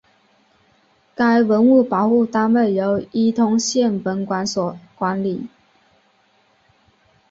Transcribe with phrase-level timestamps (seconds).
[1.13, 5.47] 该文物保护单位由伊通县文管所管理。